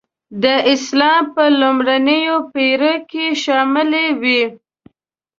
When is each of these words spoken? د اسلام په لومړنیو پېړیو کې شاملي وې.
د 0.43 0.45
اسلام 0.73 1.23
په 1.35 1.43
لومړنیو 1.59 2.37
پېړیو 2.53 2.97
کې 3.11 3.25
شاملي 3.43 4.07
وې. 4.21 4.41